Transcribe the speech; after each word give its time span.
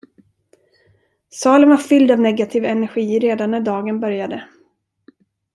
Salen 1.31 1.69
var 1.69 1.77
fylld 1.77 2.11
av 2.11 2.19
negativ 2.19 2.65
energi 2.65 3.19
redan 3.19 3.51
när 3.51 3.59
dagen 3.61 3.99
började. 3.99 4.43